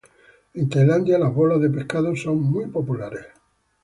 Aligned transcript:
En 0.55 0.67
Tailandia 0.67 1.19
las 1.19 1.31
bolas 1.31 1.61
de 1.61 1.69
pescados 1.69 2.19
son 2.23 2.41
muy 2.41 2.65
populares. 2.65 3.27